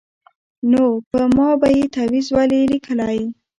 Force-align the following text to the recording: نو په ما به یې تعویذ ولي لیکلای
نو 0.71 0.83
په 1.11 1.21
ما 1.35 1.49
به 1.59 1.67
یې 1.77 1.83
تعویذ 1.95 2.27
ولي 2.37 2.59
لیکلای 2.71 3.19